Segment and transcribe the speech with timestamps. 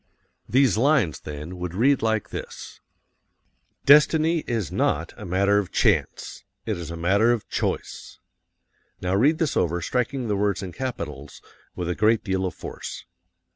[0.49, 2.79] These lines, then, would read like this:
[3.85, 6.43] "DESTINY is NOT a matter of CHANCE.
[6.65, 8.17] It is a matter of CHOICE."
[8.99, 11.39] Now read this over, striking the words in capitals
[11.75, 13.05] with a great deal of force.